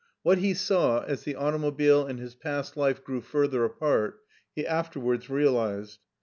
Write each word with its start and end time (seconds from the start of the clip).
What 0.23 0.39
he 0.39 0.55
saw 0.55 1.01
as 1.03 1.25
the 1.25 1.35
automobile 1.35 2.07
and 2.07 2.17
his 2.17 2.33
past 2.33 2.75
life 2.75 3.03
grew 3.03 3.21
fur 3.21 3.45
ther 3.45 3.63
apart, 3.65 4.19
he 4.55 4.65
afterwards 4.65 5.29
realized. 5.29 5.99